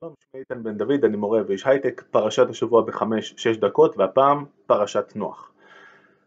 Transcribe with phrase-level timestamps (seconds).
[0.00, 5.12] שלום, שמי איתן בן דוד, אני מורה ואיש הייטק, פרשת השבוע בחמש-שש דקות, והפעם פרשת
[5.16, 5.52] נוח.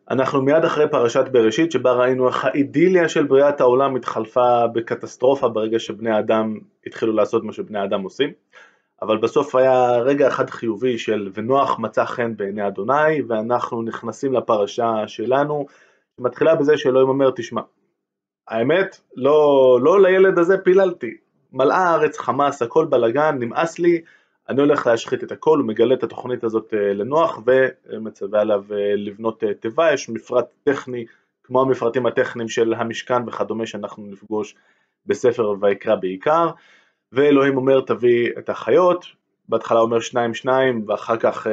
[0.09, 5.79] אנחנו מיד אחרי פרשת בראשית, שבה ראינו איך האידיליה של בריאת העולם התחלפה בקטסטרופה ברגע
[5.79, 8.33] שבני האדם התחילו לעשות מה שבני האדם עושים.
[9.01, 15.07] אבל בסוף היה רגע אחד חיובי של ונוח מצא חן בעיני אדוני, ואנחנו נכנסים לפרשה
[15.07, 15.65] שלנו,
[16.17, 17.61] שמתחילה בזה שאלוהים אומר, תשמע,
[18.47, 21.17] האמת, לא, לא לילד הזה פיללתי,
[21.53, 24.01] מלאה הארץ חמאס, הכל בלאגן, נמאס לי,
[24.49, 27.39] אני הולך להשחית את הכל, הוא מגלה את התוכנית הזאת אה, לנוח
[27.89, 31.05] ומצווה עליו אה, לבנות אה, תיבה, יש מפרט טכני
[31.43, 34.55] כמו המפרטים הטכניים של המשכן וכדומה שאנחנו נפגוש
[35.05, 36.49] בספר ויקרא בעיקר,
[37.11, 39.05] ואלוהים אומר תביא את החיות,
[39.49, 41.47] בהתחלה אומר שניים שניים ואחר כך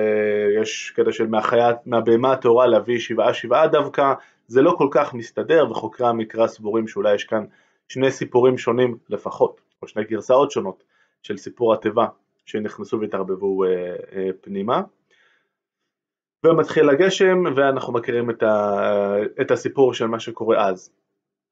[0.60, 4.12] יש קטע של מהחיה, מהבהמה הטהורה להביא שבעה שבעה דווקא,
[4.46, 7.44] זה לא כל כך מסתדר וחוקרי המקרא סבורים שאולי יש כאן
[7.88, 9.67] שני סיפורים שונים לפחות.
[9.82, 10.84] או שני גרסאות שונות
[11.22, 12.06] של סיפור התיבה
[12.46, 13.68] שנכנסו והתערבבו אה,
[14.12, 14.82] אה, פנימה.
[16.46, 20.90] ומתחיל הגשם ואנחנו מכירים את, ה, את הסיפור של מה שקורה אז.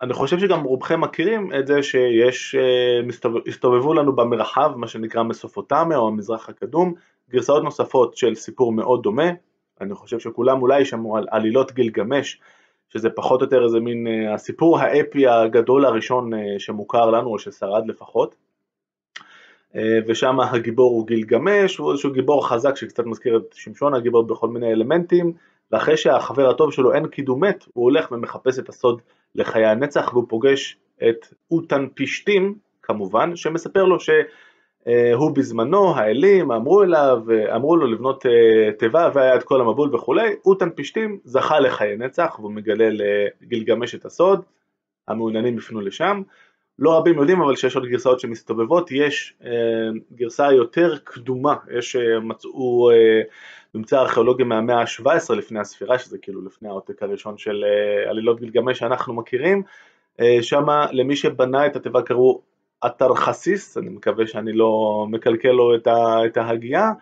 [0.03, 3.01] אני חושב שגם רובכם מכירים את זה שיש, אה,
[3.47, 6.95] הסתובבו לנו במרחב, מה שנקרא מסופוטמיה או המזרח הקדום,
[7.31, 9.31] גרסאות נוספות של סיפור מאוד דומה,
[9.81, 12.41] אני חושב שכולם אולי שמעו על עלילות גילגמש,
[12.89, 17.39] שזה פחות או יותר איזה מין אה, הסיפור האפי הגדול הראשון אה, שמוכר לנו, או
[17.39, 18.35] ששרד לפחות.
[19.77, 24.49] אה, ושם הגיבור הוא גילגמש, הוא איזשהו גיבור חזק שקצת מזכיר את שמשון הגיבור בכל
[24.49, 25.33] מיני אלמנטים,
[25.73, 29.03] ואחרי שהחבר הטוב שלו אין קידום מת, הוא הולך ומחפש את הסוד
[29.35, 30.77] לחיי הנצח, והוא פוגש
[31.09, 34.11] את אוטן פשטים, כמובן, שמספר לו ש...
[34.89, 37.23] אה, הוא בזמנו, האלים אמרו אליו,
[37.55, 42.37] אמרו לו לבנות אה, תיבה והיה את כל המבול וכולי, אוטן פשטים זכה לחיי נצח
[42.39, 44.45] והוא מגלה לגילגמש את הסוד,
[45.09, 46.23] המעוניינים יפנו לשם.
[46.79, 49.51] לא רבים יודעים אבל שיש עוד גרסאות שמסתובבות, יש אה,
[50.13, 52.91] גרסה יותר קדומה, יש, מצאו
[53.75, 57.65] ממצא ארכיאולוגי מהמאה ה-17 לפני הספירה, שזה כאילו לפני העותק הראשון של
[58.07, 59.63] עלילות גילגמש שאנחנו מכירים,
[60.41, 62.43] שמה למי שבנה את התיבה קראו
[62.83, 65.77] התרחסיס, אני מקווה שאני לא מקלקל לו
[66.27, 66.93] את ההגייה,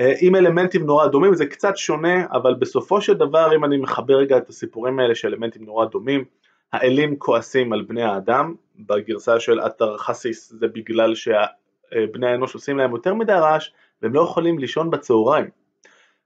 [0.00, 4.14] אה, עם אלמנטים נורא דומים, זה קצת שונה, אבל בסופו של דבר אם אני מחבר
[4.14, 6.24] רגע את הסיפורים האלה של אלמנטים נורא דומים,
[6.72, 13.14] האלים כועסים על בני האדם, בגרסה של התרחסיס זה בגלל שבני האנוש עושים להם יותר
[13.14, 13.70] מדי רעש
[14.02, 15.50] והם לא יכולים לישון בצהריים,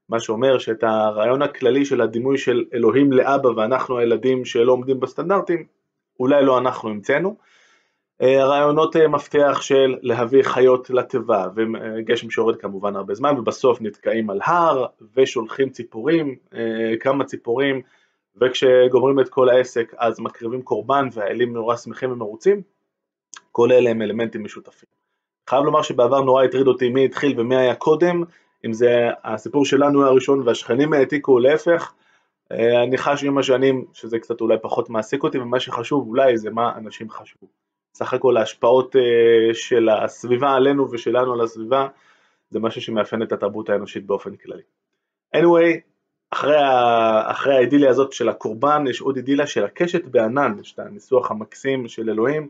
[0.09, 5.67] מה שאומר שאת הרעיון הכללי של הדימוי של אלוהים לאבא ואנחנו הילדים שלא עומדים בסטנדרטים,
[6.21, 7.35] אולי לא אנחנו המצאנו, אה,
[8.23, 14.41] רעיונות אה, מפתח של להביא חיות לתיבה, וגשם שיורד כמובן הרבה זמן, ובסוף נתקעים על
[14.45, 17.83] הר, ושולחים ציפורים, אה, כמה ציפורים,
[18.41, 22.63] וכשגומרים את כל העסק אז מקריבים קורבן והאלים נורא שמחים ומרוצים,
[23.53, 24.89] כל אלה הם אלמנטים משותפים.
[25.51, 28.23] חייב לומר שבעבר נורא הטריד אותי מי התחיל ומי היה קודם,
[28.67, 31.93] אם זה הסיפור שלנו הראשון והשכנים העתיקו להפך,
[32.51, 36.73] אני חש עם השנים שזה קצת אולי פחות מעסיק אותי, ומה שחשוב אולי זה מה
[36.77, 37.62] אנשים חשבו.
[37.95, 41.89] סך הכל ההשפעות אה, של הסביבה עלינו ושלנו על הסביבה
[42.51, 44.63] זה משהו שמאפיין את התרבות האנושית באופן כללי.
[45.37, 45.81] anyway,
[46.31, 46.57] אחרי,
[47.25, 51.89] אחרי האידיליה הזאת של הקורבן יש עוד אידיליה של הקשת בענן, יש את הניסוח המקסים
[51.89, 52.49] של אלוהים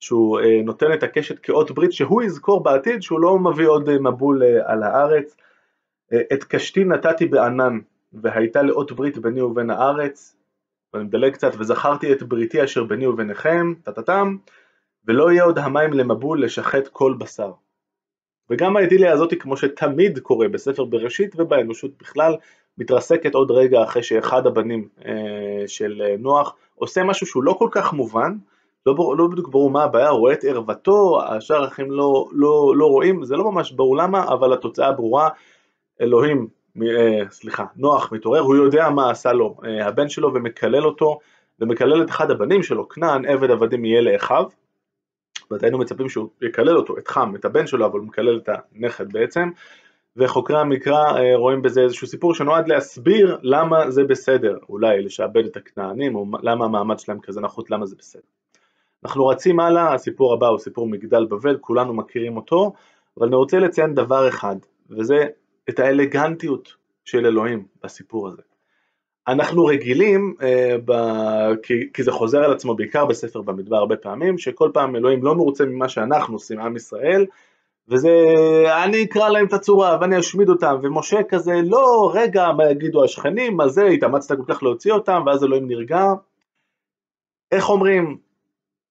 [0.00, 3.98] שהוא אה, נותן את הקשת כאות ברית שהוא יזכור בעתיד שהוא לא מביא עוד אה,
[3.98, 5.36] מבול על הארץ.
[6.32, 7.78] את קשתי נתתי בענן
[8.12, 10.36] והייתה לאות ברית ביני ובין הארץ
[10.94, 14.36] ואני מדלג קצת וזכרתי את בריתי אשר ביני וביניכם, טה-טה-טם
[15.08, 17.52] ולא יהיה עוד המים למבול לשחט כל בשר.
[18.50, 22.36] וגם האידיליה הזאת, כמו שתמיד קורה בספר בראשית ובאנושות בכלל,
[22.78, 27.68] מתרסקת עוד רגע אחרי שאחד הבנים אה, של אה, נוח עושה משהו שהוא לא כל
[27.72, 28.36] כך מובן,
[28.86, 33.24] לא, לא בדיוק ברור מה הבעיה, רואה את ערוותו, השאר האחים לא, לא, לא רואים,
[33.24, 35.28] זה לא ממש ברור למה, אבל התוצאה ברורה,
[36.00, 36.48] אלוהים,
[36.82, 41.18] אה, סליחה, נוח מתעורר, הוא יודע מה עשה לו אה, הבן שלו ומקלל אותו,
[41.60, 44.44] ומקלל את אחד הבנים שלו, כנען עבד עבדים יהיה לאחיו,
[45.50, 48.48] זאת היינו מצפים שהוא יקלל אותו, את חם, את הבן שלו, אבל הוא מקלל את
[48.74, 49.50] הנכד בעצם,
[50.16, 55.56] וחוקרי המקרא אה, רואים בזה איזשהו סיפור שנועד להסביר למה זה בסדר, אולי לשעבד את
[55.56, 58.22] הכנענים, או למה המעמד שלהם כזה נחות, למה זה בסדר.
[59.04, 62.72] אנחנו רצים הלאה, הסיפור הבא הוא סיפור מגדל בבל, כולנו מכירים אותו,
[63.18, 64.56] אבל אני רוצה לציין דבר אחד,
[64.90, 65.26] וזה
[65.68, 66.74] את האלגנטיות
[67.04, 68.42] של אלוהים בסיפור הזה.
[69.28, 70.92] אנחנו רגילים, אה, ב...
[71.62, 75.34] כי, כי זה חוזר על עצמו בעיקר בספר במדבר הרבה פעמים, שכל פעם אלוהים לא
[75.34, 77.26] מרוצה ממה שאנחנו עושים, עם ישראל,
[77.88, 78.10] וזה,
[78.84, 83.56] אני אקרא להם את הצורה ואני אשמיד אותם, ומשה כזה, לא, רגע, מה יגידו השכנים,
[83.56, 86.04] מה זה, התאמצת כל כך להוציא אותם, ואז אלוהים נרגע.
[87.52, 88.16] איך אומרים,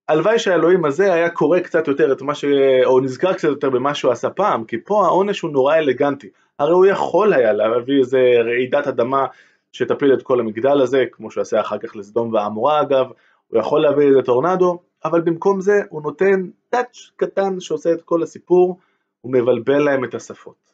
[0.10, 2.46] הלוואי שהאלוהים הזה היה קורא קצת יותר את מה ש...
[2.86, 6.30] או נזכר קצת יותר במה שהוא עשה פעם, כי פה העונש הוא נורא אלגנטי.
[6.60, 9.26] הרי הוא יכול היה להביא איזה רעידת אדמה
[9.74, 13.06] שתפיל את כל המגדל הזה, כמו שהוא עשה אחר כך לסדום ועמורה אגב,
[13.48, 18.24] הוא יכול להביא איזה טורנדו, אבל במקום זה הוא נותן טאץ' קטן שעושה את כל
[18.24, 18.80] הסיפור,
[19.22, 20.74] הוא מבלבל להם את השפות.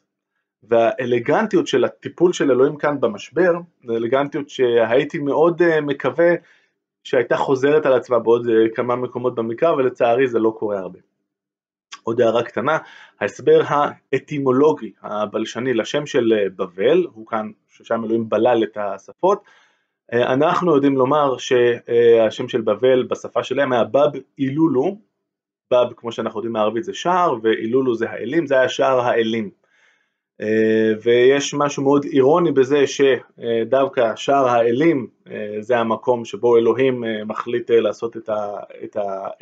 [0.62, 3.52] והאלגנטיות של הטיפול של אלוהים כאן במשבר,
[3.86, 6.34] זו אלגנטיות שהייתי מאוד אה, מקווה
[7.04, 10.98] שהייתה חוזרת על עצמה בעוד אה, כמה מקומות במקרא, ולצערי זה לא קורה הרבה.
[12.10, 12.78] עוד הערה קטנה,
[13.20, 19.44] ההסבר האטימולוגי, הבלשני לשם של אה, בבל, הוא כאן, ששם אלוהים בלל את השפות,
[20.12, 24.98] אנחנו יודעים לומר שהשם של בבל בשפה שלהם היה בב אילולו,
[25.70, 29.50] בב כמו שאנחנו יודעים מערבית זה שער, ואילולו זה האלים, זה היה שער האלים.
[30.40, 37.24] אה, ויש משהו מאוד אירוני בזה שדווקא שער האלים אה, זה המקום שבו אלוהים אה,
[37.24, 38.16] מחליט לעשות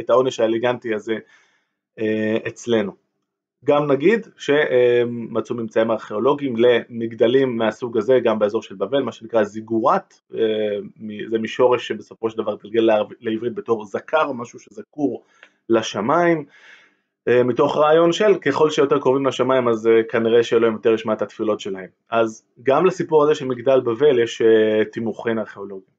[0.01, 1.15] את העונש האליגנטי הזה
[2.49, 2.93] אצלנו.
[3.65, 10.21] גם נגיד שמצאו ממצאים ארכיאולוגיים למגדלים מהסוג הזה גם באזור של בבל, מה שנקרא זיגורת,
[11.31, 12.89] זה משורש שבסופו של דבר תגלגל
[13.21, 15.23] לעברית בתור זכר, משהו שזקור
[15.69, 16.45] לשמיים,
[17.29, 21.23] אה, מתוך רעיון של ככל שיותר קרובים לשמיים אז אה, כנראה שאלוהים יותר ישמע את
[21.23, 21.89] התפילות שלהם.
[22.11, 25.98] אז גם לסיפור הזה של מגדל בבל יש אה, תימוכין ארכיאולוגיים.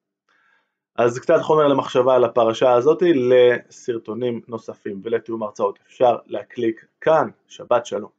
[0.99, 7.85] אז קצת חומר למחשבה על הפרשה הזאת, לסרטונים נוספים ולתיאום הרצאות אפשר להקליק כאן, שבת
[7.85, 8.18] שלום.